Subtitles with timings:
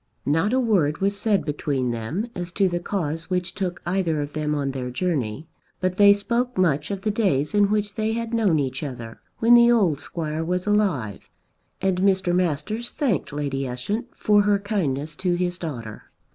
[0.25, 4.33] Not a word was said between them as to the cause which took either of
[4.33, 5.47] them on their journey,
[5.79, 9.53] but they spoke much of the days in which they had known each other, when
[9.53, 11.29] the old Squire was alive,
[11.83, 12.33] and Mr.
[12.33, 16.05] Masters thanked Lady Ushant for her kindness to his daughter.